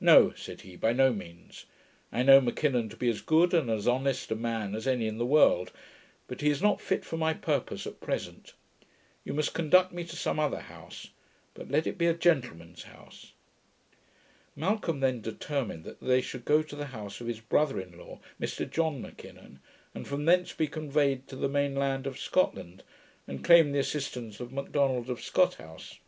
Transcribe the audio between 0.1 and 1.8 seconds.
said he, 'by no means.